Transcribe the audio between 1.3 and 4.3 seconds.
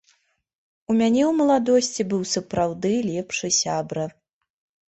маладосці быў сапраўды лепшы сябра.